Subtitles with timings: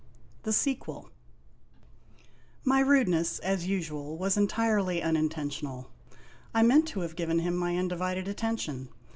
[0.01, 0.07] M
[0.45, 1.11] THE SEQUEL
[2.65, 5.91] Y rudeness, as usual, was entirely unintentional;
[6.55, 8.89] I meant to have given him my undivided attention.